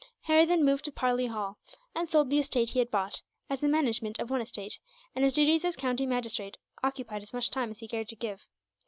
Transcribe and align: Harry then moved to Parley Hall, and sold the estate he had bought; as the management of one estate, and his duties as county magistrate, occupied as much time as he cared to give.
Harry 0.21 0.45
then 0.45 0.65
moved 0.65 0.83
to 0.83 0.91
Parley 0.91 1.27
Hall, 1.27 1.59
and 1.93 2.09
sold 2.09 2.31
the 2.31 2.39
estate 2.39 2.71
he 2.71 2.79
had 2.79 2.89
bought; 2.89 3.21
as 3.51 3.59
the 3.59 3.67
management 3.67 4.17
of 4.17 4.31
one 4.31 4.41
estate, 4.41 4.79
and 5.13 5.23
his 5.23 5.31
duties 5.33 5.63
as 5.63 5.75
county 5.75 6.07
magistrate, 6.07 6.57
occupied 6.83 7.21
as 7.21 7.33
much 7.33 7.51
time 7.51 7.69
as 7.69 7.77
he 7.77 7.87
cared 7.87 8.07
to 8.07 8.15
give. 8.15 8.47